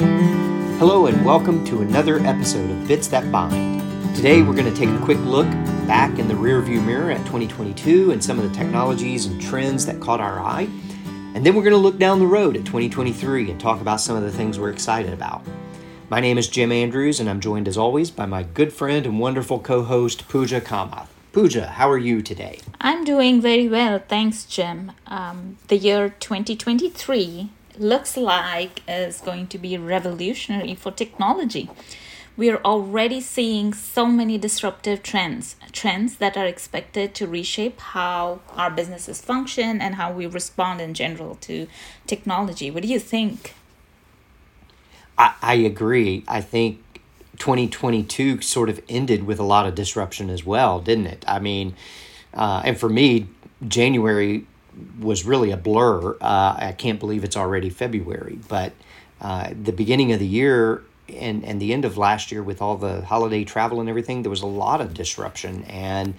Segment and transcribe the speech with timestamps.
[0.00, 3.82] Hello, and welcome to another episode of Bits That Bind.
[4.16, 5.46] Today, we're going to take a quick look
[5.86, 10.00] back in the rearview mirror at 2022 and some of the technologies and trends that
[10.00, 10.70] caught our eye.
[11.34, 14.16] And then we're going to look down the road at 2023 and talk about some
[14.16, 15.42] of the things we're excited about.
[16.08, 19.20] My name is Jim Andrews, and I'm joined as always by my good friend and
[19.20, 21.08] wonderful co host, Pooja Kamath.
[21.32, 22.60] Pooja, how are you today?
[22.80, 24.92] I'm doing very well, thanks, Jim.
[25.06, 31.70] Um, the year 2023 looks like is going to be revolutionary for technology.
[32.36, 38.40] We are already seeing so many disruptive trends, trends that are expected to reshape how
[38.54, 41.66] our businesses function and how we respond in general to
[42.06, 42.70] technology.
[42.70, 43.54] What do you think?
[45.18, 46.24] I, I agree.
[46.28, 46.82] I think
[47.38, 51.24] 2022 sort of ended with a lot of disruption as well, didn't it?
[51.26, 51.74] I mean,
[52.32, 53.26] uh, and for me,
[53.66, 54.46] January
[54.98, 56.16] was really a blur.
[56.20, 58.72] Uh, I can't believe it's already February, but
[59.20, 62.76] uh, the beginning of the year and, and the end of last year with all
[62.76, 65.64] the holiday travel and everything, there was a lot of disruption.
[65.64, 66.14] And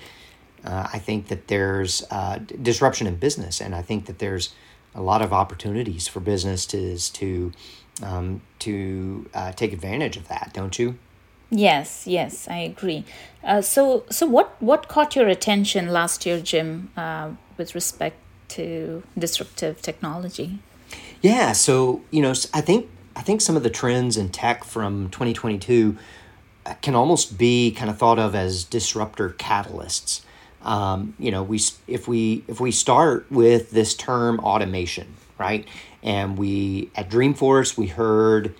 [0.63, 4.53] uh, I think that there's uh, disruption in business, and I think that there's
[4.93, 7.51] a lot of opportunities for businesses to
[8.03, 10.97] um, to uh, take advantage of that, don't you?
[11.49, 13.05] Yes, yes, I agree.
[13.43, 16.91] Uh, so, so what what caught your attention last year, Jim,
[17.57, 18.17] with respect
[18.51, 20.59] to disruptive technology?
[21.21, 25.09] Yeah, so you know, I think I think some of the trends in tech from
[25.09, 25.97] 2022
[26.65, 30.21] uh, can almost be kind of thought of as disruptor catalysts.
[30.63, 35.67] Um, you know, we if we if we start with this term automation, right?
[36.03, 38.55] And we at Dreamforce we heard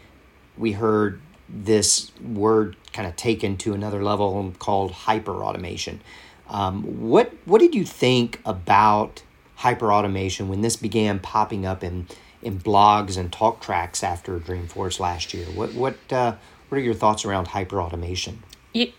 [0.58, 6.02] we heard this word kind of taken to another level called hyper automation.
[6.50, 9.24] Um, what what did you think about
[9.62, 12.08] hyper automation when this began popping up in
[12.42, 15.46] in blogs and talk tracks after Dreamforce last year?
[15.46, 16.36] What what uh,
[16.70, 18.44] what are your thoughts around hyper automation?
[18.74, 18.92] You,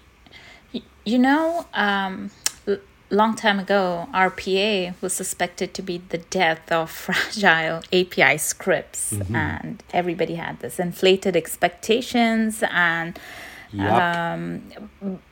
[1.04, 2.30] you know, um,
[3.10, 9.34] long time ago, RPA was suspected to be the death of fragile API scripts, mm-hmm.
[9.36, 13.18] and everybody had this inflated expectations and
[14.34, 14.62] Um,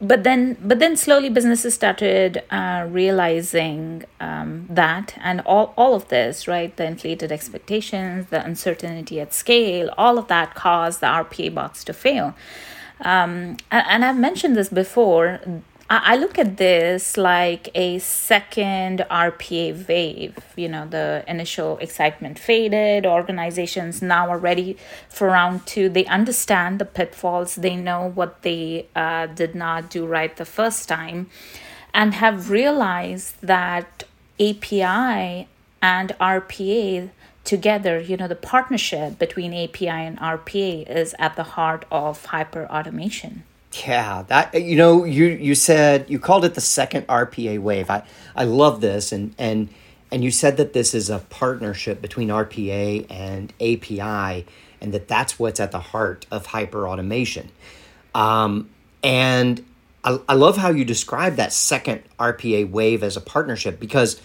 [0.01, 6.09] but then, but then slowly businesses started uh, realizing um, that, and all all of
[6.09, 6.75] this, right?
[6.75, 11.93] The inflated expectations, the uncertainty at scale, all of that caused the RPA bots to
[11.93, 12.35] fail.
[13.01, 15.41] Um, and, and I've mentioned this before.
[15.93, 20.39] I look at this like a second RPA wave.
[20.55, 23.05] You know, the initial excitement faded.
[23.05, 24.77] Organizations now are ready
[25.09, 25.89] for round two.
[25.89, 30.89] They understand the pitfalls, they know what they uh, did not do right the first
[30.89, 31.29] time,
[31.93, 34.05] and have realized that
[34.39, 35.49] API
[35.83, 37.11] and RPA
[37.43, 42.67] together, you know, the partnership between API and RPA is at the heart of hyper
[42.67, 43.43] automation.
[43.73, 47.89] Yeah, that you know, you you said you called it the second RPA wave.
[47.89, 48.03] I
[48.35, 49.69] I love this and and
[50.11, 54.47] and you said that this is a partnership between RPA and API
[54.81, 57.51] and that that's what's at the heart of hyper automation.
[58.13, 58.71] Um,
[59.05, 59.65] and
[60.03, 64.21] I, I love how you describe that second RPA wave as a partnership because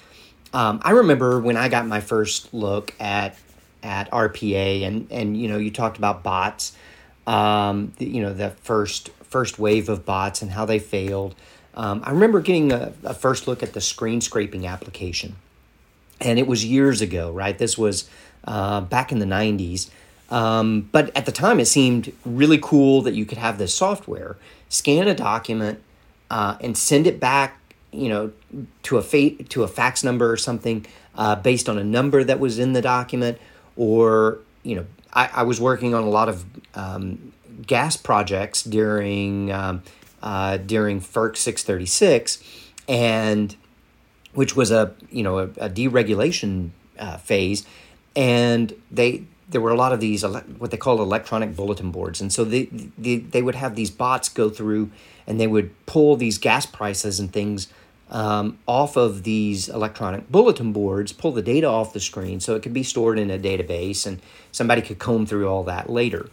[0.53, 3.37] um, I remember when I got my first look at
[3.83, 6.75] at RPA and and you know you talked about bots
[7.27, 11.35] um, you know the first first wave of bots and how they failed.
[11.73, 15.35] Um, I remember getting a, a, first look at the screen scraping application,
[16.21, 17.57] and it was years ago, right?
[17.57, 18.09] This was
[18.45, 19.89] uh, back in the 90s.
[20.29, 24.37] Um, but at the time, it seemed really cool that you could have this software,
[24.69, 25.81] scan a document,
[26.31, 27.59] uh, and send it back,
[27.91, 28.31] you know,
[28.83, 30.85] to a fa- to a fax number or something
[31.15, 33.37] uh, based on a number that was in the document,
[33.75, 37.33] or you know, I, I was working on a lot of um,
[37.65, 39.83] gas projects during um,
[40.21, 42.43] uh, during FERC 636,
[42.87, 43.55] and
[44.33, 47.65] which was a you know a, a deregulation uh, phase,
[48.15, 52.21] and they there were a lot of these ele- what they call electronic bulletin boards,
[52.21, 52.65] and so they,
[52.97, 54.89] they they would have these bots go through
[55.27, 57.67] and they would pull these gas prices and things
[58.09, 62.61] um, off of these electronic bulletin boards, pull the data off the screen so it
[62.61, 66.29] could be stored in a database and somebody could comb through all that later.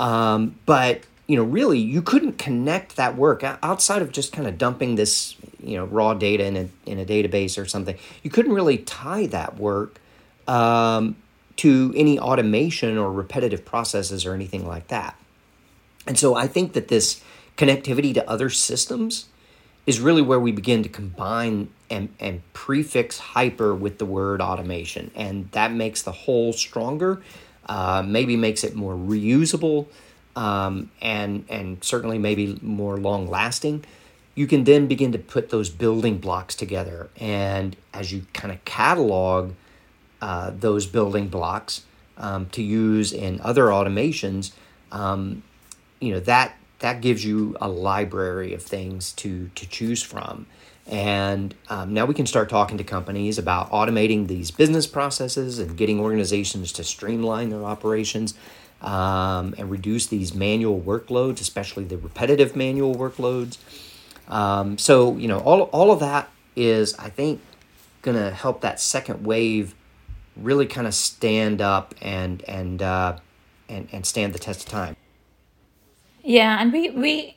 [0.00, 4.58] Um, but you know, really, you couldn't connect that work outside of just kind of
[4.58, 7.96] dumping this, you know, raw data in a in a database or something.
[8.24, 10.00] You couldn't really tie that work
[10.48, 11.14] um,
[11.58, 15.14] to any automation or repetitive processes or anything like that.
[16.04, 17.22] And so, I think that this
[17.56, 19.26] connectivity to other systems
[19.86, 25.12] is really where we begin to combine and, and prefix hyper with the word automation,
[25.14, 27.22] and that makes the whole stronger
[27.70, 29.86] uh, maybe makes it more reusable,
[30.34, 33.84] um, and and certainly maybe more long lasting.
[34.34, 38.64] You can then begin to put those building blocks together, and as you kind of
[38.64, 39.52] catalog
[40.20, 41.84] uh, those building blocks
[42.18, 44.50] um, to use in other automations,
[44.90, 45.44] um,
[46.00, 50.46] you know that that gives you a library of things to to choose from.
[50.90, 55.76] And um, now we can start talking to companies about automating these business processes and
[55.76, 58.34] getting organizations to streamline their operations
[58.82, 63.58] um, and reduce these manual workloads, especially the repetitive manual workloads.
[64.26, 67.40] Um, so, you know, all, all of that is, I think,
[68.02, 69.76] going to help that second wave
[70.36, 73.18] really kind of stand up and, and, uh,
[73.68, 74.96] and, and stand the test of time.
[76.22, 77.36] Yeah, and we, we,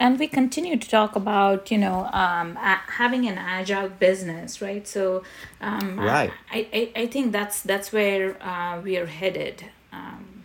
[0.00, 4.88] and we continue to talk about you know um, a- having an agile business right?
[4.88, 5.22] So
[5.60, 6.32] um, right.
[6.50, 9.66] I, I, I think that's that's where uh, we are headed.
[9.92, 10.44] Um,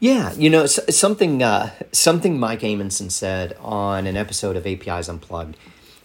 [0.00, 5.56] yeah you know something uh, something Mike Amundsen said on an episode of apis unplugged.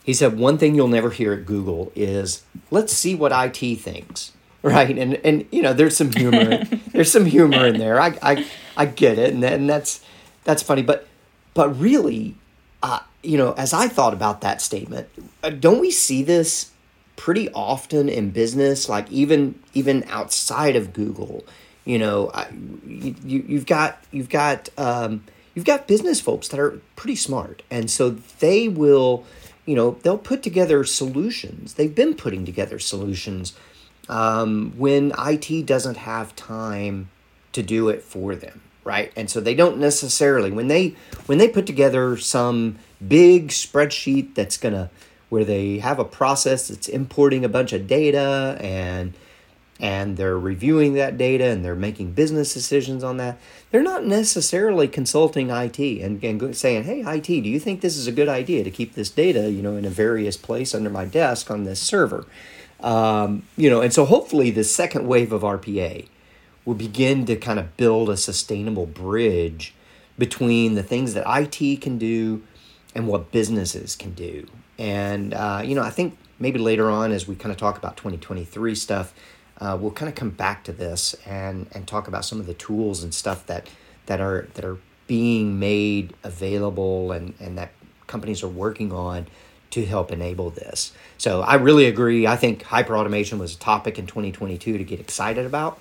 [0.04, 4.32] He said one thing you'll never hear at google is let's see what it thinks
[4.64, 4.98] right?
[4.98, 6.64] And and you know there's some humor
[6.94, 8.00] there's some humor in there.
[8.00, 8.46] I i,
[8.78, 10.02] I get it and, and that's
[10.46, 10.84] that's funny.
[10.84, 11.08] But
[11.54, 12.36] but really
[12.84, 15.08] uh, you know, as I thought about that statement,
[15.42, 16.72] uh, don't we see this
[17.16, 18.90] pretty often in business?
[18.90, 21.46] Like even even outside of Google,
[21.86, 22.50] you know, I,
[22.86, 25.24] you, you've got you've got um,
[25.56, 28.10] you've got business folks that are pretty smart, and so
[28.40, 29.24] they will,
[29.66, 31.76] you know, they'll put together solutions.
[31.76, 33.54] They've been putting together solutions
[34.10, 37.10] um, when IT doesn't have time
[37.54, 39.12] to do it for them right?
[39.16, 40.96] And so they don't necessarily when they
[41.26, 44.90] when they put together some big spreadsheet that's going to
[45.30, 49.14] where they have a process that's importing a bunch of data and
[49.80, 53.38] and they're reviewing that data and they're making business decisions on that.
[53.72, 58.08] They're not necessarily consulting IT and, and saying, "Hey, IT, do you think this is
[58.08, 61.06] a good idea to keep this data, you know, in a various place under my
[61.06, 62.26] desk on this server?"
[62.80, 66.08] Um, you know, and so hopefully the second wave of RPA
[66.66, 69.74] will begin to kind of build a sustainable bridge
[70.18, 72.44] between the things that IT can do
[72.96, 74.48] and what businesses can do.
[74.78, 77.98] And, uh, you know, I think maybe later on as we kind of talk about
[77.98, 79.14] 2023 stuff,
[79.60, 82.54] uh, we'll kind of come back to this and, and talk about some of the
[82.54, 83.68] tools and stuff that,
[84.06, 84.78] that are that are
[85.08, 87.72] being made available and, and that
[88.08, 89.28] companies are working on
[89.70, 90.94] to help enable this.
[91.18, 92.28] So I really agree.
[92.28, 95.80] I think hyper automation was a topic in 2022 to get excited about.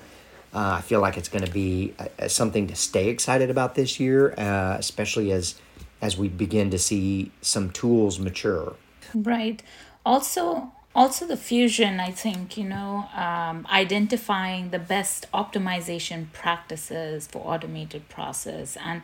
[0.55, 3.99] Uh, I feel like it's going to be uh, something to stay excited about this
[3.99, 5.55] year, uh, especially as
[6.03, 8.75] as we begin to see some tools mature.
[9.15, 9.63] Right.
[10.05, 12.01] Also, also the fusion.
[12.01, 19.03] I think you know um, identifying the best optimization practices for automated process and.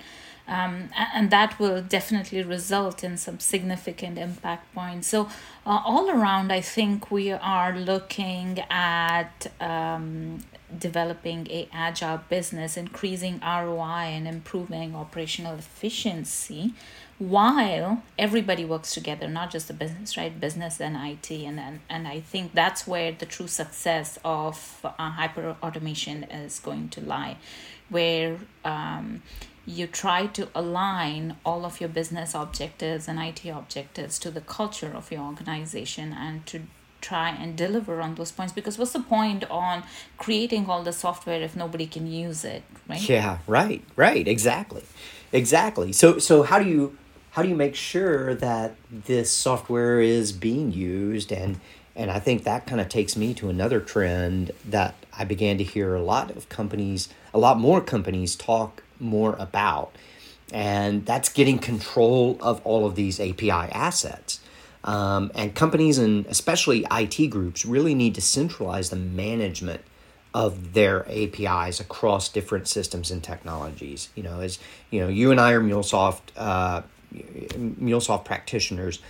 [0.51, 5.07] Um, and that will definitely result in some significant impact points.
[5.07, 5.29] So,
[5.67, 10.39] uh, all around, I think we are looking at um,
[10.77, 16.75] developing a agile business increasing roi and improving operational efficiency
[17.19, 20.39] while everybody works together not just the business right?
[20.41, 25.11] Business and it and and, and i think that's where the true success of uh,
[25.11, 27.37] hyper automation is going to lie
[27.89, 29.23] where um,
[29.69, 34.93] you try to align all of your business objectives and IT objectives to the culture
[34.95, 36.63] of your organization and to
[37.01, 38.53] try and deliver on those points?
[38.53, 39.85] Because what's the point on
[40.17, 43.09] creating all the software if nobody can use it right?
[43.09, 44.85] Yeah right right exactly
[45.33, 45.93] exactly.
[45.93, 46.97] So so how do you
[47.33, 51.33] how do you make sure that this software is being used?
[51.33, 51.61] And
[51.95, 55.65] and I think that kind of takes me to another trend that I began to
[55.65, 59.95] hear a lot of companies a lot more companies talk more about
[60.53, 64.41] and that's getting control of all of these API assets
[64.85, 69.81] um, and companies and especially IT groups really need to centralize the management
[70.35, 74.09] of their APIs across different systems and technologies.
[74.15, 74.59] You know, as
[74.91, 76.83] you know, you and I are MuleSoft uh,
[77.15, 79.01] MuleSoft practitioners,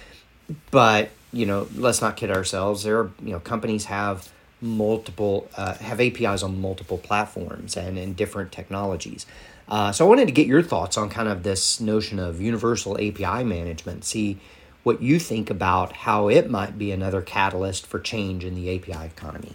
[0.71, 2.85] but you know, let's not kid ourselves.
[2.85, 8.15] There are you know companies have multiple uh, have APIs on multiple platforms and in
[8.15, 9.27] different technologies.
[9.69, 12.95] Uh, so I wanted to get your thoughts on kind of this notion of universal
[12.95, 14.05] API management.
[14.05, 14.39] See
[14.83, 19.07] what you think about how it might be another catalyst for change in the API
[19.07, 19.55] economy.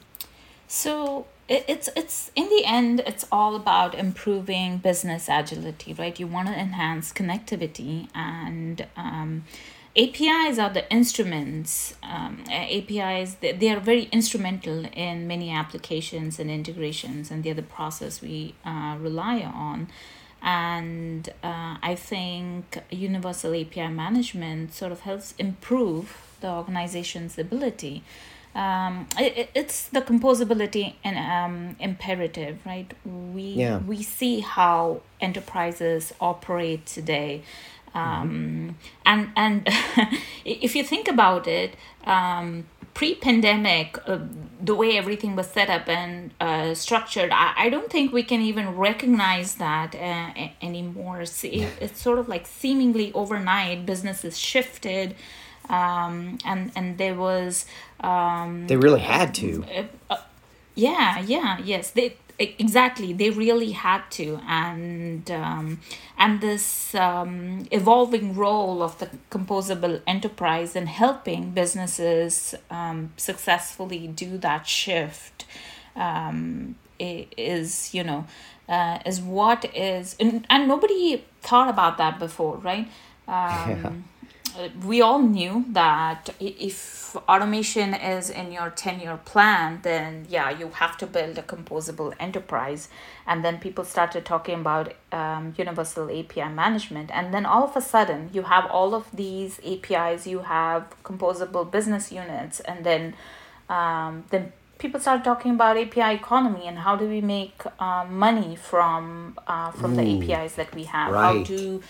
[0.67, 6.19] So it's it's in the end it's all about improving business agility, right?
[6.19, 9.43] You want to enhance connectivity and um,
[9.95, 11.95] APIs are the instruments.
[12.01, 17.61] Um, APIs they, they, are very instrumental in many applications and integrations, and they're the
[17.61, 19.89] process we uh, rely on.
[20.43, 28.03] And uh, I think universal API management sort of helps improve the organization's ability.
[28.53, 32.93] Um, it, it's the composability and um, imperative, right?
[33.05, 33.79] We yeah.
[33.79, 37.43] we see how enterprises operate today
[37.95, 39.67] um, and and
[40.45, 44.19] if you think about it, um, pre-pandemic, uh,
[44.61, 48.41] the way everything was set up and uh, structured, I, I don't think we can
[48.41, 51.25] even recognize that uh, anymore.
[51.25, 55.15] See, it's sort of like seemingly overnight, businesses shifted.
[55.69, 57.65] Um, and and there was
[58.01, 60.17] um, they really had to uh, uh,
[60.75, 63.13] yeah yeah yes they exactly.
[63.13, 64.39] They really had to.
[64.47, 65.79] And um,
[66.17, 74.37] and this um, evolving role of the composable enterprise in helping businesses um, successfully do
[74.39, 75.45] that shift
[75.95, 78.25] um, is you know
[78.69, 82.87] uh, is what is and, and nobody thought about that before right?
[83.27, 83.81] Yeah.
[83.85, 84.05] um,
[84.85, 90.69] we all knew that if automation is in your 10 year plan, then yeah, you
[90.69, 92.89] have to build a composable enterprise.
[93.27, 97.11] And then people started talking about um, universal API management.
[97.13, 101.69] And then all of a sudden, you have all of these APIs, you have composable
[101.69, 103.15] business units, and then
[103.69, 108.55] um, then people start talking about API economy and how do we make uh, money
[108.55, 111.11] from uh, from Ooh, the APIs that we have?
[111.11, 111.37] Right.
[111.37, 111.81] How do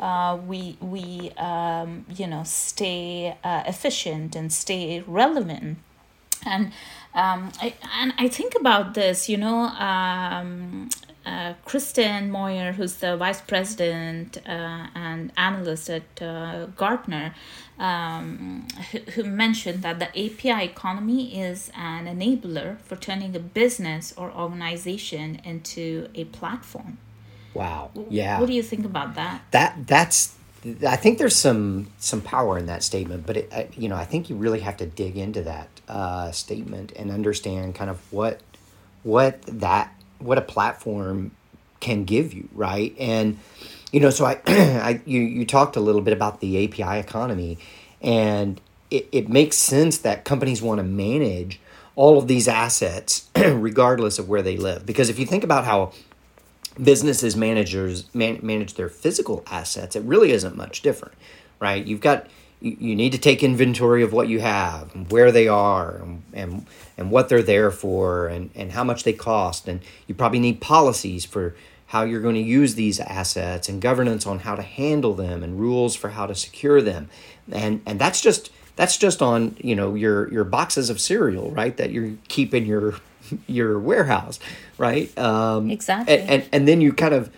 [0.00, 5.78] uh, we we um, you know stay uh, efficient and stay relevant?
[6.44, 6.66] And
[7.14, 9.66] um, I and I think about this, you know.
[9.90, 10.88] Um,
[11.24, 17.34] uh, Kristin Moyer, who's the vice president uh, and analyst at uh, Gartner,
[17.82, 24.14] um, who, who mentioned that the API economy is an enabler for turning a business
[24.16, 26.98] or organization into a platform.
[27.54, 27.90] Wow.
[28.08, 28.38] Yeah.
[28.38, 29.42] What do you think about that?
[29.50, 30.36] That that's
[30.86, 34.30] I think there's some some power in that statement, but it, you know I think
[34.30, 38.40] you really have to dig into that uh, statement and understand kind of what
[39.02, 41.32] what that what a platform
[41.80, 42.94] can give you, right?
[42.96, 43.40] And
[43.92, 47.58] you know, so I, I you you talked a little bit about the API economy,
[48.00, 51.60] and it, it makes sense that companies want to manage
[51.94, 54.86] all of these assets regardless of where they live.
[54.86, 55.92] Because if you think about how
[56.82, 61.14] businesses managers man, manage their physical assets, it really isn't much different,
[61.60, 61.84] right?
[61.84, 62.26] You've got
[62.62, 66.66] you need to take inventory of what you have and where they are and, and,
[66.96, 69.66] and what they're there for and, and how much they cost.
[69.66, 71.56] And you probably need policies for
[71.92, 75.60] how you're going to use these assets and governance on how to handle them and
[75.60, 77.10] rules for how to secure them.
[77.52, 81.76] And, and that's just that's just on you know your your boxes of cereal right
[81.76, 82.94] that you keep in your
[83.46, 84.40] your warehouse
[84.78, 87.30] right um, exactly and, and, and then you kind of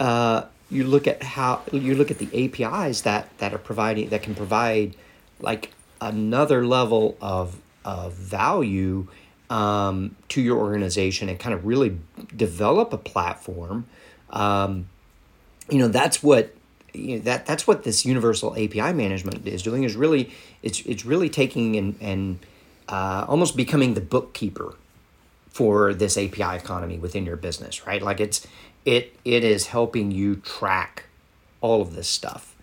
[0.00, 4.22] uh, you look at how you look at the APIs that that are providing that
[4.22, 4.96] can provide
[5.40, 9.06] like another level of of value
[9.50, 11.98] um, to your organization and kind of really
[12.36, 13.86] develop a platform.
[14.30, 14.88] Um,
[15.70, 16.54] you know that's what
[16.94, 21.04] you know, that that's what this universal API management is doing is really it's it's
[21.04, 22.38] really taking and and
[22.88, 24.74] uh, almost becoming the bookkeeper
[25.50, 28.02] for this API economy within your business, right?
[28.02, 28.46] Like it's
[28.84, 31.04] it it is helping you track
[31.60, 32.54] all of this stuff.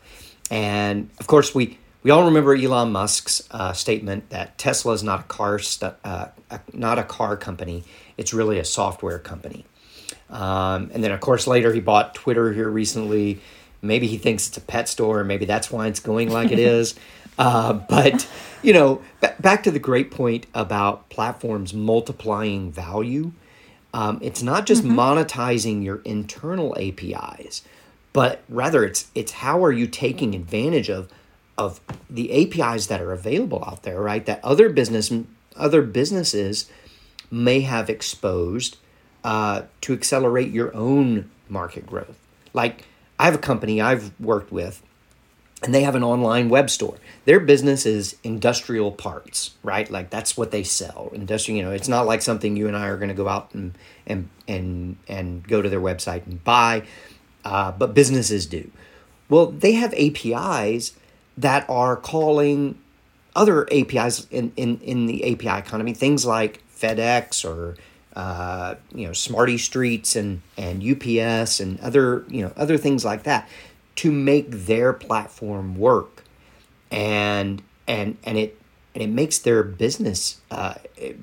[0.49, 5.21] And of course, we we all remember Elon Musk's uh, statement that Tesla is not
[5.21, 6.27] a car stu- uh,
[6.71, 7.83] not a car company;
[8.15, 9.65] it's really a software company.
[10.29, 13.41] Um, and then, of course, later he bought Twitter here recently.
[13.81, 16.95] Maybe he thinks it's a pet store, maybe that's why it's going like it is.
[17.37, 18.29] Uh, but
[18.61, 23.33] you know, b- back to the great point about platforms multiplying value.
[23.93, 24.97] Um, it's not just mm-hmm.
[24.97, 27.61] monetizing your internal APIs,
[28.13, 31.09] but rather it's it's how are you taking advantage of
[31.57, 34.25] of the APIs that are available out there, right?
[34.25, 35.11] That other business
[35.55, 36.69] other businesses
[37.31, 38.77] may have exposed
[39.23, 42.19] uh, to accelerate your own market growth.
[42.53, 42.85] Like
[43.17, 44.83] I have a company I've worked with
[45.63, 46.97] and they have an online web store.
[47.25, 49.89] Their business is industrial parts, right?
[49.89, 51.09] Like that's what they sell.
[51.13, 53.53] Industrial, you know, it's not like something you and I are going to go out
[53.53, 56.83] and and and and go to their website and buy,
[57.43, 58.69] uh, but businesses do.
[59.29, 60.91] Well, they have APIs
[61.37, 62.77] that are calling
[63.35, 67.75] other APIs in in in the API economy, things like FedEx or
[68.15, 73.47] uh, you know SmartyStreets and and UPS and other you know other things like that
[73.95, 76.23] to make their platform work.
[76.91, 78.57] and and and it
[78.95, 80.75] and it makes their business uh,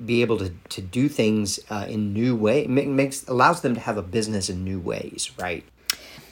[0.05, 2.65] be able to, to do things uh, in new way.
[2.65, 5.63] It makes allows them to have a business in new ways, right?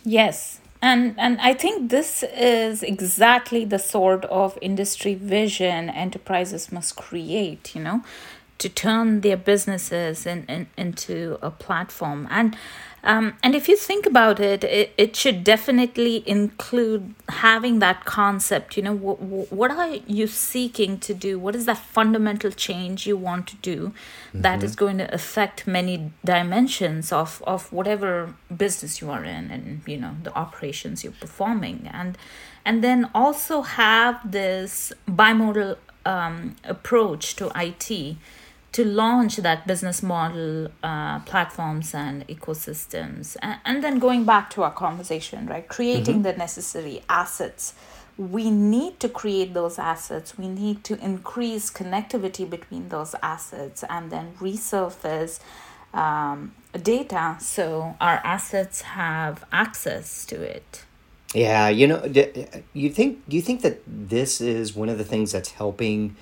[0.03, 6.95] Yes, and and I think this is exactly the sort of industry vision enterprises must
[6.95, 7.75] create.
[7.75, 8.03] You know,
[8.61, 12.55] to turn their businesses in, in, into a platform and
[13.03, 18.77] um, and if you think about it, it, it should definitely include having that concept.
[18.77, 21.39] You know, what, what are you seeking to do?
[21.39, 24.41] What is that fundamental change you want to do mm-hmm.
[24.41, 29.81] that is going to affect many dimensions of, of whatever business you are in and,
[29.87, 31.89] you know, the operations you're performing?
[31.91, 32.19] And,
[32.63, 38.17] and then also have this bimodal um, approach to IT
[38.71, 43.35] to launch that business model uh, platforms and ecosystems.
[43.41, 46.23] And, and, then going back to our conversation right creating mm-hmm.
[46.23, 47.73] the necessary assets.
[48.17, 50.37] We need to create those assets.
[50.37, 55.39] We need to increase connectivity between those assets and then resurface
[55.93, 60.85] um, data so our assets have access to it.
[61.33, 62.03] Yeah you know
[62.73, 66.15] you think do you think that this is one of the things that's helping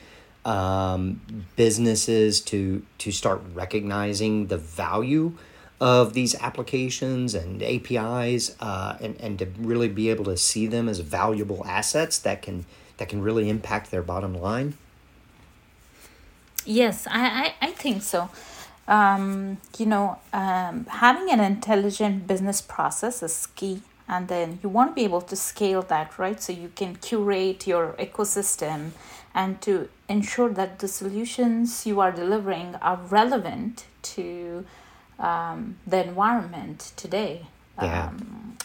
[0.50, 1.22] um,
[1.56, 5.34] businesses to to start recognizing the value
[5.80, 10.90] of these applications and APIs uh, and, and to really be able to see them
[10.90, 12.66] as valuable assets that can
[12.98, 14.74] that can really impact their bottom line?
[16.66, 18.30] Yes, I, I, I think so.
[18.88, 23.84] Um, you know, um, having an intelligent business process is key.
[24.10, 26.42] And then you want to be able to scale that, right?
[26.42, 28.92] So you can curate your ecosystem
[29.36, 34.66] and to ensure that the solutions you are delivering are relevant to
[35.20, 37.46] um, the environment today.
[37.82, 38.08] Yeah.
[38.08, 38.58] Um,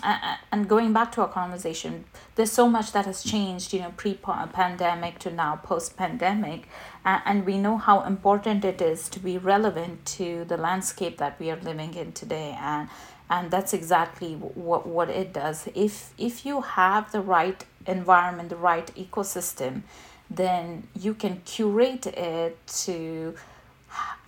[0.53, 4.15] and going back to our conversation, there's so much that has changed, you know, pre
[4.15, 6.69] pandemic to now post pandemic.
[7.05, 11.51] And we know how important it is to be relevant to the landscape that we
[11.51, 12.57] are living in today.
[12.59, 12.89] And
[13.31, 15.69] and that's exactly what, what it does.
[15.75, 19.83] If, if you have the right environment, the right ecosystem,
[20.31, 23.35] then you can curate it to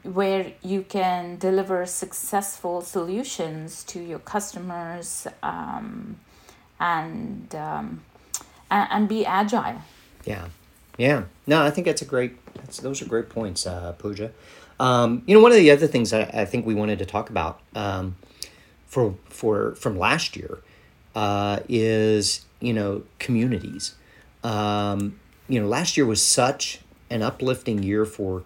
[0.02, 6.16] where you can deliver successful solutions to your customers um,
[6.78, 8.02] and, um,
[8.70, 9.80] and be agile.
[10.24, 10.46] Yeah,
[10.96, 11.24] yeah.
[11.46, 12.37] No, I think that's a great.
[12.54, 14.30] That's, those are great points, uh, Pooja.
[14.78, 17.30] Um, you know, one of the other things I, I think we wanted to talk
[17.30, 18.16] about um,
[18.96, 20.61] for for from last year
[21.14, 23.94] uh, is you know communities.
[24.42, 26.80] Um, you know, last year was such
[27.11, 28.42] an uplifting year for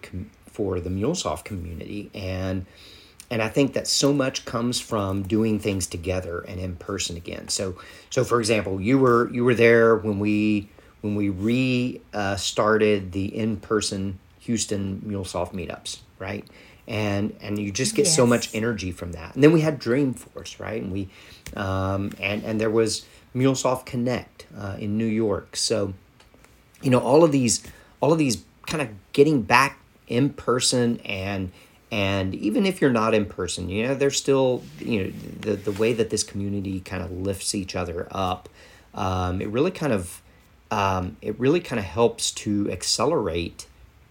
[0.47, 2.65] for the MuleSoft community, and
[3.29, 7.47] and I think that so much comes from doing things together and in person again.
[7.47, 7.77] So,
[8.09, 10.67] so for example, you were you were there when we
[10.99, 16.45] when we restarted uh, the in person Houston MuleSoft meetups, right?
[16.91, 18.15] And and you just get yes.
[18.15, 19.33] so much energy from that.
[19.33, 20.81] And then we had Dreamforce, right?
[20.81, 21.07] And we
[21.55, 25.55] um, and and there was MuleSoft Connect uh, in New York.
[25.55, 25.93] So
[26.81, 27.63] you know all of these
[27.99, 31.51] all of these kind of getting back in person and
[31.91, 35.71] and even if you're not in person you know there's still you know the the
[35.71, 38.49] way that this community kind of lifts each other up
[38.93, 40.21] um, it really kind of
[40.69, 43.67] um, it really kind of helps to accelerate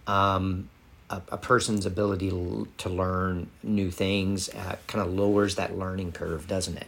[0.07, 0.69] um,
[1.11, 6.47] a, a, person's ability to, learn new things uh, kind of lowers that learning curve
[6.47, 6.87] doesn't it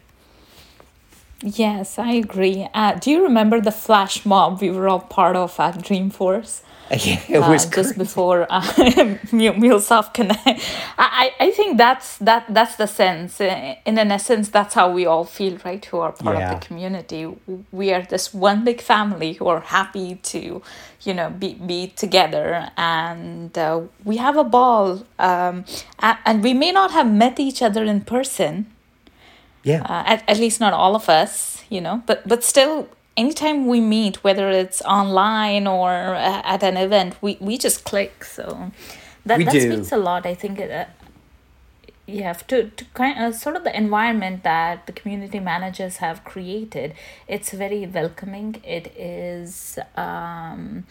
[1.43, 2.67] Yes, I agree.
[2.73, 6.61] Uh, do you remember the flash mob we were all part of at Dreamforce?
[6.91, 8.61] Yeah, it was uh, just before uh,
[9.31, 10.61] MuleSoft Connect.
[10.97, 13.41] I, I think that's that that's the sense.
[13.41, 15.83] Uh, in an essence, that's how we all feel, right?
[15.85, 16.53] Who are part yeah.
[16.53, 17.33] of the community.
[17.71, 20.61] We are this one big family who are happy to,
[21.01, 25.03] you know, be be together, and uh, we have a ball.
[25.17, 25.65] Um,
[25.99, 28.67] and we may not have met each other in person,
[29.63, 29.81] yeah.
[29.83, 33.79] Uh, at, at least not all of us, you know, but but still anytime we
[33.79, 38.71] meet whether it's online or at an event we, we just click so
[39.25, 39.71] that, we that do.
[39.71, 40.59] speaks a lot i think
[42.07, 46.23] uh, yeah to, to kind of sort of the environment that the community managers have
[46.23, 46.93] created
[47.27, 50.85] it's very welcoming it is um,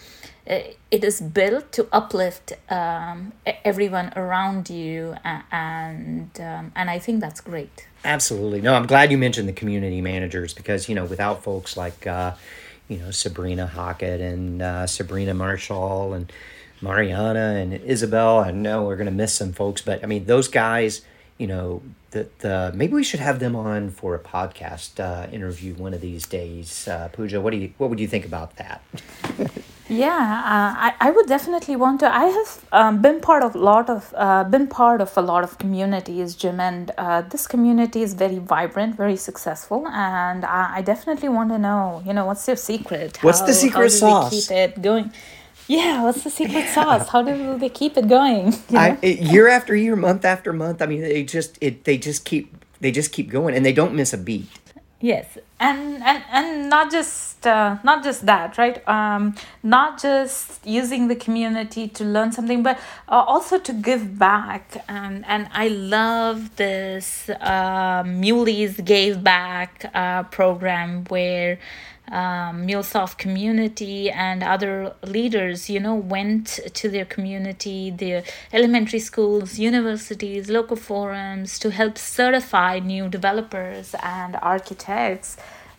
[0.46, 3.32] it, it is built to uplift um,
[3.64, 8.60] everyone around you and um, and i think that's great Absolutely.
[8.60, 12.34] No, I'm glad you mentioned the community managers because, you know, without folks like, uh,
[12.88, 16.32] you know, Sabrina Hockett and uh, Sabrina Marechal and
[16.82, 20.48] Mariana and Isabel, I know we're going to miss some folks, but I mean, those
[20.48, 21.02] guys,
[21.38, 25.74] you know, the, the, maybe we should have them on for a podcast uh, interview
[25.74, 26.86] one of these days.
[26.88, 28.82] Uh, Pooja, what do you, what would you think about that?
[29.88, 32.06] Yeah, uh, I, I would definitely want to.
[32.06, 35.44] I have um, been part of a lot of uh, been part of a lot
[35.44, 40.82] of communities, Jim, and uh, this community is very vibrant, very successful, and I, I
[40.82, 43.22] definitely want to know, you know, what's your secret?
[43.22, 44.48] What's the How- secret how do sauce?
[44.48, 45.12] Keep it going.
[45.68, 47.08] Yeah, what's the secret sauce?
[47.08, 48.52] How do they keep it going?
[48.70, 50.82] you I, it- year after year, month after month.
[50.82, 53.94] I mean, they just it they just keep they just keep going, and they don't
[53.94, 54.48] miss a beat.
[55.00, 58.86] Yes, and and and not just uh, not just that, right?
[58.88, 64.84] Um, not just using the community to learn something, but uh, also to give back.
[64.88, 71.58] And and I love this uh, Muleys Gave Back uh, program where
[72.08, 79.58] um, MuleSoft community and other leaders, you know, went to their community, their elementary schools,
[79.58, 85.36] universities, local forums to help certify new developers and architects,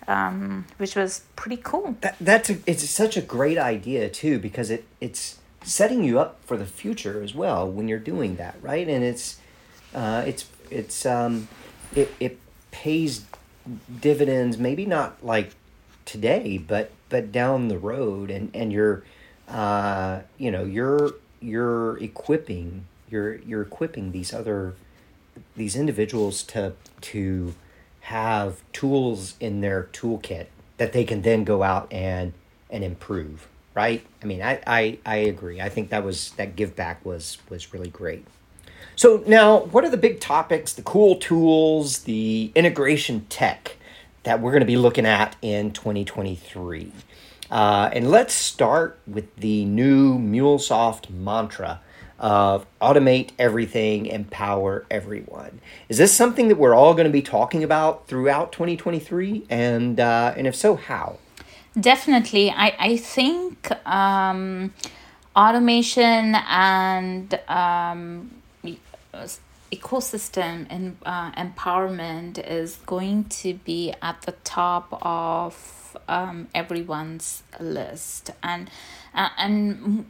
[0.07, 1.97] um, which was pretty cool.
[2.01, 6.39] That, that's a, it's such a great idea too because it it's setting you up
[6.45, 9.39] for the future as well when you're doing that right and it's
[9.95, 11.47] uh, it's it's um
[11.95, 12.37] it, it
[12.71, 13.25] pays
[14.01, 15.51] dividends maybe not like
[16.05, 19.03] today but but down the road and and you're
[19.47, 24.75] uh you know you're you're equipping you're you're equipping these other
[25.55, 27.53] these individuals to to
[28.01, 32.33] have tools in their toolkit that they can then go out and
[32.69, 34.05] and improve right?
[34.21, 35.61] I mean i i, I agree.
[35.61, 38.25] I think that was that give back was was really great.
[38.95, 43.77] So now what are the big topics the cool tools the integration tech
[44.23, 46.91] that we're going to be looking at in 2023
[47.53, 51.79] uh, and let's start with the new mulesoft mantra
[52.17, 55.59] of automate everything, empower everyone.
[55.87, 59.45] Is this something that we're all going to be talking about throughout 2023?
[59.51, 61.19] And uh, and if so, how?
[61.79, 62.49] Definitely.
[62.49, 64.73] I, I think um,
[65.35, 68.31] automation and um,
[69.75, 78.31] ecosystem and uh, empowerment is going to be at the top of um, everyone's list.
[78.41, 78.69] And,
[79.13, 80.05] uh, and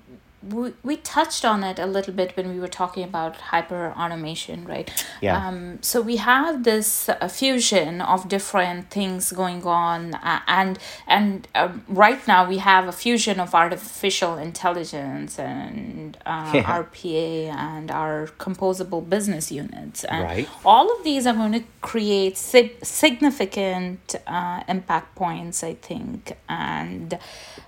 [0.50, 4.66] we, we touched on it a little bit when we were talking about hyper automation,
[4.66, 4.90] right?
[5.22, 5.38] Yeah.
[5.48, 10.78] Um, so we have this uh, fusion of different things going on, uh, and
[11.08, 16.84] and uh, right now we have a fusion of artificial intelligence and uh, Yeah.
[16.84, 20.50] RPA and our composable business units, and Right.
[20.66, 27.18] all of these are going to create sig- significant uh, impact points, I think, and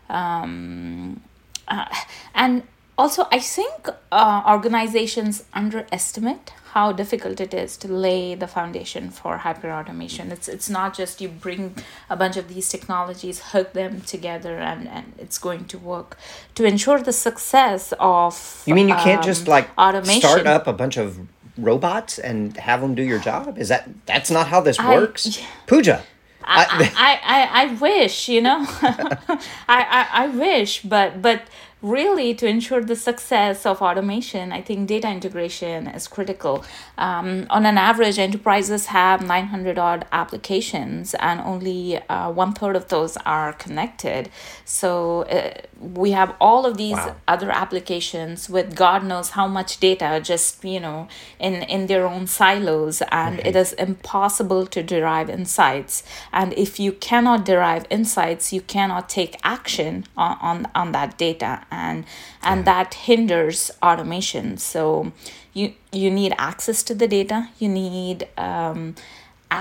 [0.09, 1.21] um,
[1.67, 1.85] uh,
[2.33, 2.63] and
[2.97, 9.37] also i think uh, organizations underestimate how difficult it is to lay the foundation for
[9.37, 11.73] hyper automation it's it's not just you bring
[12.09, 16.17] a bunch of these technologies hook them together and and it's going to work
[16.53, 20.67] to ensure the success of You mean you can't just um, like automation start up
[20.67, 21.19] a bunch of
[21.57, 23.57] robots and have them do your job?
[23.57, 25.39] Is that that's not how this I- works?
[25.67, 26.03] Pooja.
[26.47, 31.41] I, I, I, I wish, you know, I, I, I wish, but but
[31.85, 36.65] really to ensure the success of automation, I think data integration is critical.
[36.97, 42.87] Um, on an average, enterprises have 900 odd applications, and only uh, one third of
[42.87, 44.29] those are connected.
[44.65, 47.15] So uh, we have all of these Wow.
[47.27, 51.07] other applications with God knows how much data just you know
[51.39, 56.03] in in their own silos, and it is impossible to derive insights.
[56.31, 61.61] And if you cannot derive insights, you cannot take action on on, on that data,
[61.75, 62.05] and
[62.49, 64.57] and that hinders automation.
[64.57, 65.11] So
[65.53, 67.39] you you need access to the data.
[67.59, 68.95] You need um,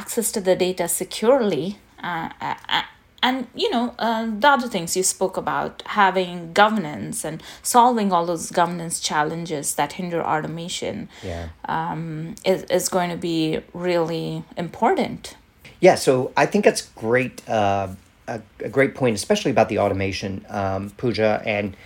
[0.00, 1.66] access to the data securely.
[2.02, 2.82] Uh, uh, uh,
[3.26, 8.26] and you know uh, the other things you spoke about having governance and solving all
[8.26, 11.48] those governance challenges that hinder automation Yeah.
[11.76, 15.36] um, is, is going to be really important
[15.80, 17.34] Yeah, so I think that's great.
[17.48, 17.88] Uh,
[18.26, 21.42] a, a great point, especially about the automation, um, Pooja.
[21.44, 21.76] And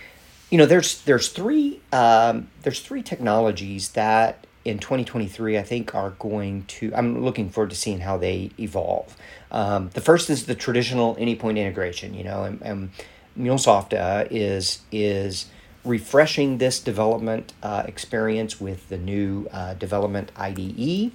[0.49, 6.11] you know, there's there's three um, there's three technologies that in 2023 I think are
[6.11, 6.91] going to.
[6.95, 9.15] I'm looking forward to seeing how they evolve.
[9.51, 12.13] Um, the first is the traditional Anypoint integration.
[12.13, 12.89] You know, and, and
[13.37, 15.47] MuleSoft uh, is is
[15.85, 21.11] refreshing this development uh, experience with the new uh, development IDE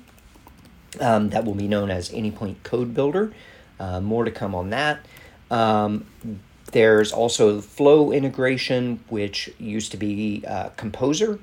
[1.01, 3.33] um, that will be known as Anypoint Code Builder.
[3.79, 5.05] Uh, more to come on that.
[5.51, 6.07] Um,
[6.73, 11.39] there's also Flow integration, which used to be uh, Composer,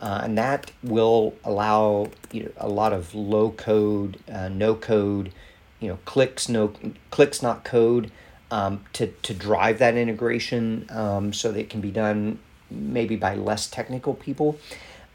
[0.00, 5.32] uh, and that will allow you know, a lot of low code, uh, no code,
[5.78, 6.72] you know, clicks, no
[7.10, 8.10] clicks, not code
[8.50, 12.38] um, to, to drive that integration um, so that it can be done
[12.70, 14.58] maybe by less technical people.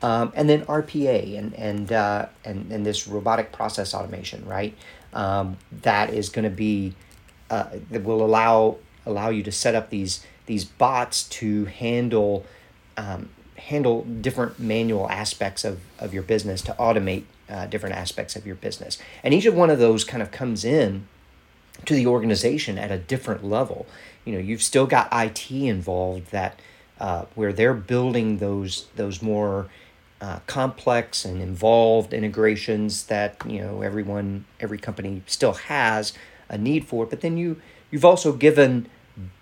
[0.02, 4.76] Um, and then RPA and and, uh, and and this robotic process automation, right?
[5.12, 6.94] Um, that is going to be
[7.50, 12.46] uh, that will allow allow you to set up these these bots to handle
[12.98, 18.46] um, handle different manual aspects of, of your business to automate uh, different aspects of
[18.46, 18.98] your business.
[19.24, 21.08] And each of one of those kind of comes in
[21.86, 23.86] to the organization at a different level.
[24.26, 26.60] You know you've still got IT involved that
[27.00, 29.68] uh, where they're building those those more
[30.20, 36.14] uh, complex and involved integrations that you know everyone every company still has
[36.50, 37.06] a need for.
[37.06, 38.90] But then you you've also given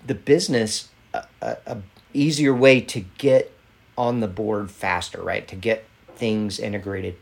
[0.05, 1.77] the business a, a, a
[2.13, 3.51] easier way to get
[3.97, 5.47] on the board faster right?
[5.47, 5.85] To get
[6.15, 7.15] things integrated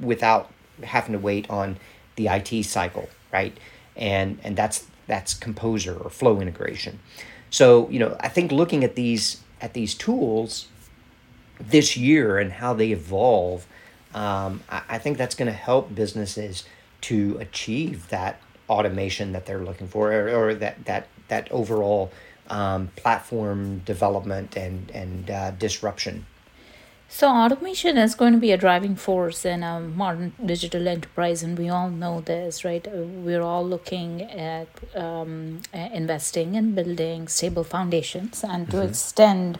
[0.00, 0.52] without
[0.82, 1.78] having to wait on
[2.16, 3.56] the IT cycle right?
[3.96, 7.00] And and that's that's composer or flow integration.
[7.50, 10.68] So you know i think looking at these at these tools
[11.60, 13.66] this year and how they evolve
[14.14, 16.64] um, I, I think that's going to help businesses
[17.02, 22.10] to achieve that automation that they're looking for or, or that that that overall
[22.58, 26.26] um, platform development and and uh, disruption
[27.14, 31.58] so, automation is going to be a driving force in a modern digital enterprise, and
[31.58, 32.88] we all know this, right?
[32.88, 38.88] Uh, we're all looking at um, investing in building stable foundations and to mm-hmm.
[38.88, 39.58] extend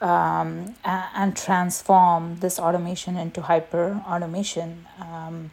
[0.00, 4.86] um, and transform this automation into hyper automation.
[5.00, 5.50] Um,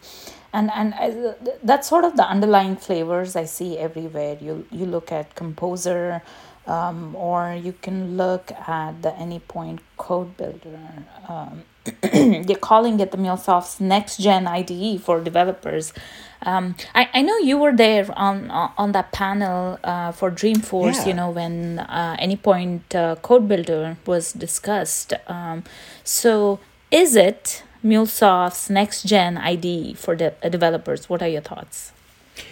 [0.53, 4.37] and and I, that's sort of the underlying flavors I see everywhere.
[4.41, 6.21] You you look at Composer,
[6.65, 10.79] um, or you can look at the Anypoint Code Builder.
[11.27, 11.63] Um,
[12.01, 15.93] they're calling it the MuleSoft's next gen IDE for developers.
[16.41, 21.07] Um, I, I know you were there on on that panel uh, for Dreamforce, yeah.
[21.07, 25.13] you know, when uh, Anypoint uh, Code Builder was discussed.
[25.27, 25.63] Um,
[26.03, 26.59] so,
[26.91, 31.09] is it MuleSoft's next gen ID for de- developers?
[31.09, 31.91] What are your thoughts?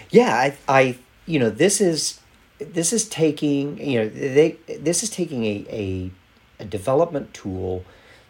[0.09, 2.19] Yeah, I, I, you know, this is
[2.59, 6.11] this is taking you know they this is taking a, a,
[6.59, 7.85] a development tool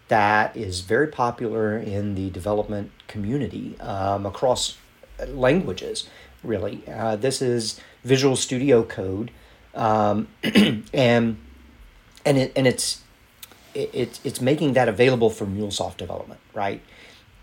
[0.09, 4.77] that is very popular in the development community um, across
[5.29, 6.09] languages
[6.43, 9.31] really uh, this is visual studio code
[9.75, 11.37] um, and
[12.25, 13.01] and it and it's
[13.93, 16.81] it, it's making that available for MuleSoft development right?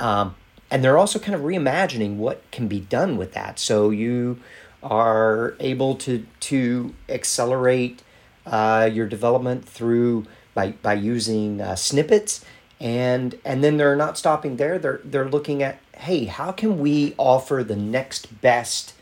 [0.00, 0.34] Um,
[0.70, 3.58] and they're also kind of reimagining what can be done with that.
[3.58, 4.40] So you
[4.82, 8.02] are able to to accelerate
[8.44, 12.44] uh, your development through by by using uh, snippets.
[12.80, 14.78] And and then they're not stopping there.
[14.78, 18.94] They're they're looking at hey how can we offer the next best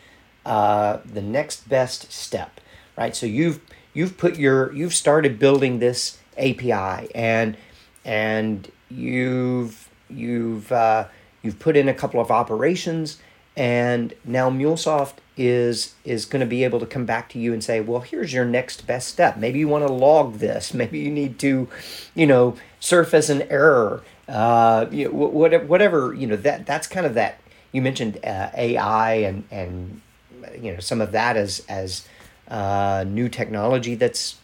[0.44, 2.60] uh, the next best step
[2.96, 3.16] right?
[3.16, 3.60] So you've
[3.94, 7.56] you've put your you've started building this API and
[8.04, 11.06] and you've you've uh,
[11.42, 13.18] you've put in a couple of operations
[13.56, 17.62] and now MuleSoft is is going to be able to come back to you and
[17.62, 19.36] say, well, here's your next best step.
[19.36, 20.72] Maybe you want to log this.
[20.82, 21.68] Maybe you need to,
[22.14, 24.02] you know, surface an error.
[24.28, 27.40] Uh, you know, whatever, whatever, you know, that that's kind of that.
[27.72, 30.00] You mentioned uh, AI and and
[30.60, 32.06] you know some of that as as
[32.48, 34.36] uh, new technology that's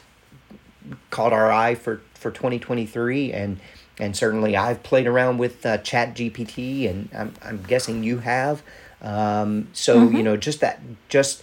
[1.11, 3.61] caught our eye for for 2023 and
[3.98, 8.62] and certainly I've played around with uh, ChatGPT and I'm, I'm guessing you have.
[9.03, 10.16] Um, so mm-hmm.
[10.16, 11.42] you know, just that, just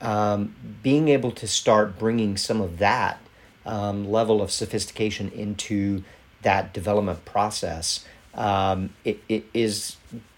[0.00, 3.20] um, being able to start bringing some of that
[3.66, 6.04] um, level of sophistication into
[6.42, 8.04] that development process,
[8.34, 9.96] um, it, it is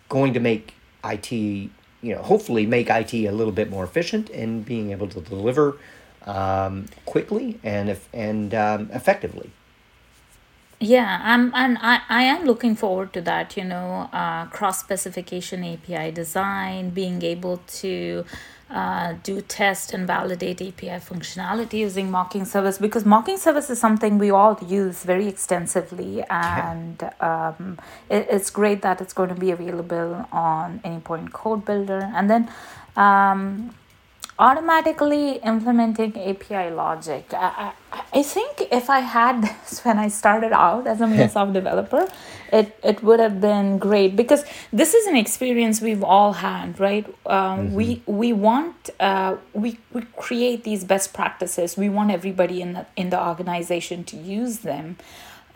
[0.09, 1.71] going to make IT, you
[2.03, 5.79] know, hopefully make IT a little bit more efficient in being able to deliver
[6.27, 9.51] um, quickly and if, and um, effectively.
[10.79, 15.65] Yeah i'm and i i am looking forward to that you know uh, cross specification
[15.65, 18.27] api design being able to
[18.69, 24.19] uh, do test and validate api functionality using mocking service because mocking service is something
[24.19, 27.79] we all use very extensively and um,
[28.11, 32.11] it, it's great that it's going to be available on any Anypoint code builder.
[32.15, 32.51] And then
[32.97, 33.75] um,
[34.39, 37.33] automatically implementing API logic.
[37.33, 41.53] I, I, I, think if I had this when I started out as a MuleSoft
[41.53, 42.09] developer,
[42.53, 47.07] it, it would have been great because this is an experience we've all had, right?
[47.27, 47.75] Um, mm-hmm.
[47.75, 51.77] We we want uh, we we create these best practices.
[51.77, 54.97] We want everybody in the in the organization to use them.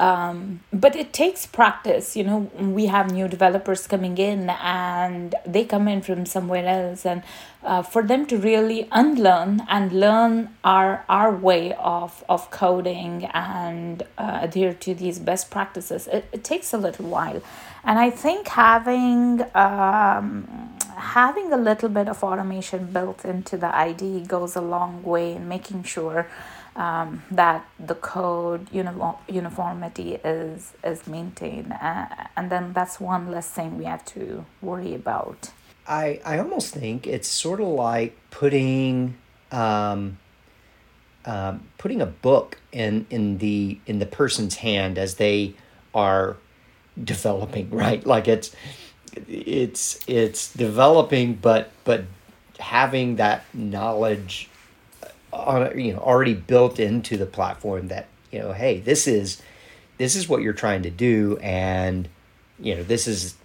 [0.01, 5.65] Um, but it takes practice you know we have new developers coming in and they
[5.65, 7.23] come in from somewhere else and
[7.63, 14.03] uh, for them to really unlearn and learn our our way of of coding and
[14.17, 17.43] uh, adhere to these best practices it, it takes a little while.
[17.85, 20.49] And i think having um,
[20.97, 25.49] having a little bit of automation built into the ID goes a long way in
[25.49, 26.27] making sure
[26.81, 33.51] um, that the code uniform, uniformity is is maintained, uh, and then that's one less
[33.51, 35.51] thing we have to worry about.
[35.87, 39.19] I I almost think it's sort of like putting
[39.53, 40.19] um,
[41.27, 45.55] um, putting a book in in the in the person's hand as they
[45.95, 46.38] are
[47.05, 48.07] developing, right?
[48.07, 48.57] Like it's
[49.29, 52.05] it's it's developing, but but
[52.59, 54.50] having that knowledge
[55.33, 59.43] on you know already built into the platform that you know hey this is
[59.99, 62.09] this is what you're trying to do and
[62.59, 63.37] you know this is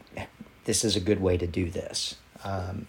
[0.65, 2.85] this is a good way to do this um,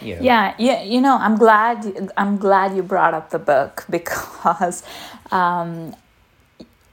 [0.00, 0.22] you know.
[0.22, 4.82] yeah yeah you know i'm glad i'm glad you brought up the book because
[5.30, 5.94] um,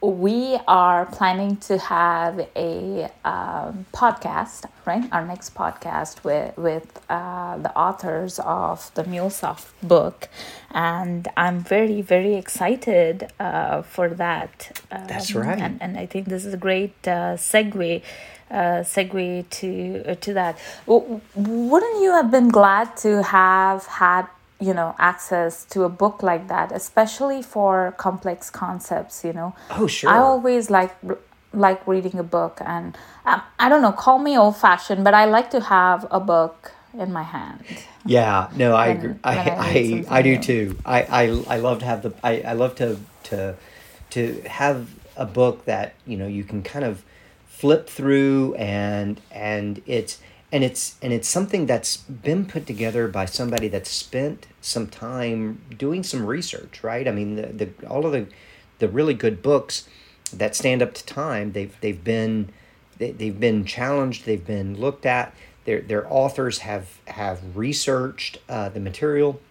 [0.03, 5.07] we are planning to have a um, podcast, right?
[5.13, 10.27] Our next podcast with with uh, the authors of the MuleSoft book,
[10.71, 14.83] and I'm very very excited uh, for that.
[14.91, 18.01] Um, That's right, and, and I think this is a great uh, segue.
[18.51, 20.59] Uh, segue to uh, to that.
[20.85, 24.27] Wouldn't you have been glad to have had
[24.59, 29.55] you know access to a book like that especially for complex concepts you know.
[29.69, 30.09] Oh sure.
[30.09, 30.95] I always like
[31.53, 35.25] like reading a book and um, i don't know call me old fashioned but i
[35.25, 37.63] like to have a book in my hand.
[38.05, 39.15] Yeah no i when, agree.
[39.23, 40.77] i i, I, I do too.
[40.85, 41.23] I, I
[41.55, 43.55] i love to have the i i love to to
[44.11, 47.03] to have a book that you know you can kind of
[47.47, 50.19] flip through and and it's
[50.53, 55.59] and it's and it's something that's been put together by somebody that's spent some time
[55.75, 57.07] doing some research right?
[57.07, 58.27] I mean the, the all of the
[58.77, 59.89] the really good books
[60.31, 62.49] that stand up to time they've they've been
[62.99, 65.35] they, they've been challenged they've been looked at.
[65.65, 69.41] Their their authors have have researched uh, the material.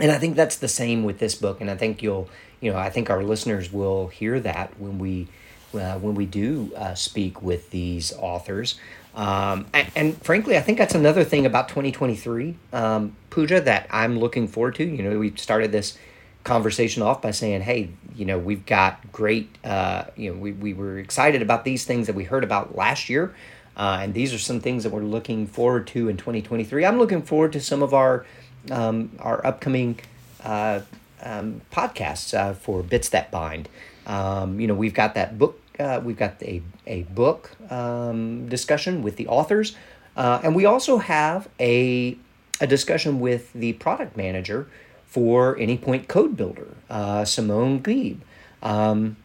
[0.00, 1.60] And i think that's the same with this book.
[1.60, 2.30] And i think you'll
[2.62, 5.28] you know i think our listeners will hear that when we
[5.74, 8.78] uh, when we do uh, speak with these authors
[9.14, 14.18] um, and, and, frankly, I think that's another thing about 2023, um, Pooja, that I'm
[14.18, 14.84] looking forward to.
[14.84, 15.98] You know, we started this
[16.44, 20.72] conversation off by saying, hey, you know, we've got great, uh, you know, we, we
[20.72, 23.34] were excited about these things that we heard about last year.
[23.76, 26.84] Uh, and these are some things that we're looking forward to in 2023.
[26.84, 28.26] I'm looking forward to some of our
[28.70, 29.98] um, our upcoming
[30.44, 30.80] uh,
[31.22, 33.68] um, podcasts uh, for Bits That Bind.
[34.06, 39.02] Um, you know, we've got that book uh, we've got a, a book um, discussion
[39.02, 39.76] with the authors,
[40.16, 42.16] uh, and we also have a,
[42.60, 44.68] a discussion with the product manager
[45.04, 48.20] for Anypoint Code Builder, uh, Simone Gieb.
[48.62, 49.16] Um,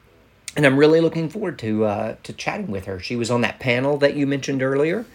[0.56, 3.00] and I'm really looking forward to uh, to chatting with her.
[3.00, 5.06] She was on that panel that you mentioned earlier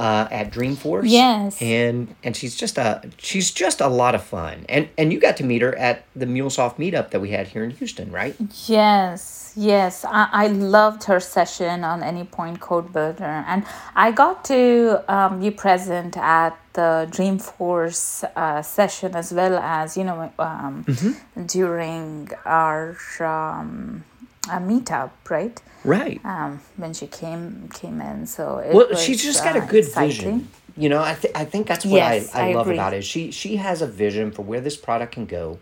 [0.00, 1.02] uh, at Dreamforce.
[1.04, 4.64] Yes, and and she's just a she's just a lot of fun.
[4.66, 7.62] And and you got to meet her at the MuleSoft meetup that we had here
[7.62, 8.34] in Houston, right?
[8.66, 15.04] Yes, yes, I, I loved her session on Anypoint Code Builder, and I got to
[15.06, 21.44] um, be present at the Dreamforce uh, session as well as you know um, mm-hmm.
[21.44, 24.04] during our um,
[24.48, 25.60] meetup, right?
[25.84, 26.20] Right.
[26.24, 29.84] Um, when she came came in, so well, was, she's just got a uh, good
[29.84, 30.10] exciting.
[30.10, 30.48] vision.
[30.76, 32.76] You know, I th- I think that's what yes, I, I, I love agree.
[32.76, 33.04] about it.
[33.04, 35.58] She she has a vision for where this product can go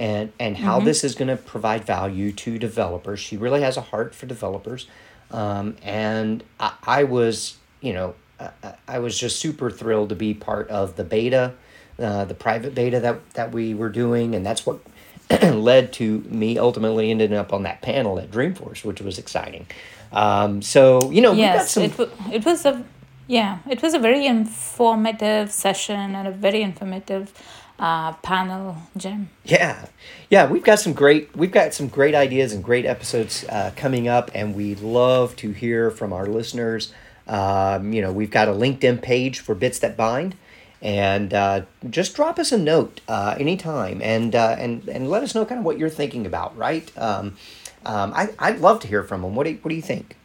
[0.00, 0.86] and and how mm-hmm.
[0.86, 3.20] this is going to provide value to developers.
[3.20, 4.86] She really has a heart for developers,
[5.30, 10.32] um, and I, I, was you know I, I, was just super thrilled to be
[10.32, 11.52] part of the beta,
[11.98, 14.80] uh, the private beta that that we were doing, and that's what
[15.42, 19.66] led to me ultimately ending up on that panel at Dreamforce, which was exciting.
[20.12, 21.84] Um, so you know, yes, some...
[21.84, 22.84] it, w- it was a
[23.26, 27.32] yeah, it was a very informative session and a very informative
[27.78, 29.30] uh, panel, Jim.
[29.44, 29.86] Yeah,
[30.28, 34.08] yeah, we've got some great we've got some great ideas and great episodes uh, coming
[34.08, 36.92] up, and we love to hear from our listeners.
[37.28, 40.34] Um, you know, we've got a LinkedIn page for Bits That Bind,
[40.82, 45.34] and uh, just drop us a note uh, anytime, and uh, and and let us
[45.34, 46.56] know kind of what you're thinking about.
[46.56, 46.90] Right?
[46.96, 47.36] Um,
[47.84, 49.34] um, I I'd love to hear from them.
[49.34, 50.16] What do you, what do you think?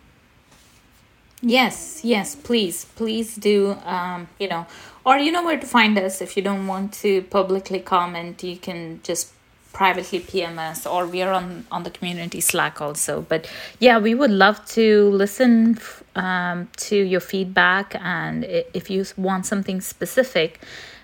[1.42, 3.78] Yes, yes, please, please do.
[3.86, 4.66] Um, you know,
[5.06, 8.44] or you know where to find us if you don't want to publicly comment.
[8.44, 9.35] You can just
[9.76, 13.26] privately PMS or we are on, on the community Slack also.
[13.28, 15.78] But yeah, we would love to listen
[16.16, 17.94] um, to your feedback.
[18.00, 20.62] And if you want something specific,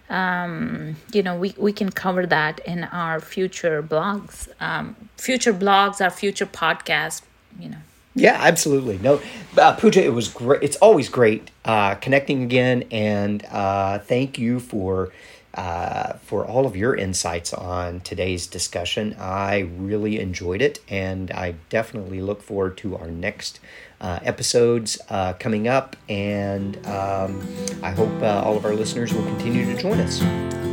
[0.10, 6.00] um, you know, we, we can cover that in our future blogs, um, future blogs,
[6.00, 7.24] our future podcast,
[7.60, 7.78] you know.
[8.16, 8.98] Yeah, absolutely.
[9.00, 9.22] No,
[9.58, 10.64] uh, Pooja, it was great.
[10.64, 15.14] It's always great uh, connecting again, and uh, thank you for
[15.54, 19.16] uh, for all of your insights on today's discussion.
[19.20, 23.60] I really enjoyed it, and I definitely look forward to our next
[24.00, 25.96] uh, episodes uh, coming up.
[26.10, 27.48] And um,
[27.84, 30.20] I hope uh, all of our listeners will continue to join us.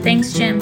[0.02, 0.60] Thanks, Jim.